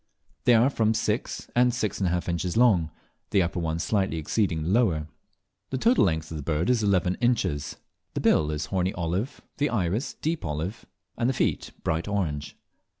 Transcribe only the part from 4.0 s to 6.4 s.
exceeding the lower. The total length of